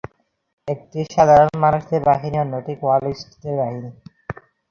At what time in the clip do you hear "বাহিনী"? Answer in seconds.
2.03-2.37, 3.61-3.89